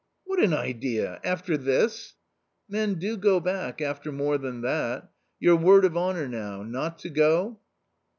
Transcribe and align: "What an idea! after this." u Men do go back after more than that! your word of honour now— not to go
"What 0.25 0.39
an 0.43 0.51
idea! 0.51 1.19
after 1.23 1.57
this." 1.57 2.15
u 2.67 2.73
Men 2.73 2.95
do 2.95 3.15
go 3.17 3.39
back 3.39 3.81
after 3.81 4.11
more 4.11 4.39
than 4.39 4.61
that! 4.61 5.11
your 5.39 5.57
word 5.57 5.85
of 5.85 5.95
honour 5.95 6.27
now— 6.27 6.63
not 6.63 6.97
to 7.01 7.09
go 7.11 7.59